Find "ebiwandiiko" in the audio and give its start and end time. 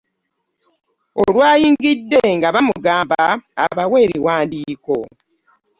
4.05-4.97